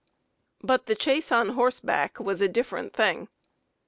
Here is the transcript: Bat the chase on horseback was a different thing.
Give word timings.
Bat 0.63 0.87
the 0.87 0.95
chase 0.95 1.31
on 1.31 1.49
horseback 1.49 2.19
was 2.19 2.41
a 2.41 2.47
different 2.49 2.91
thing. 2.91 3.27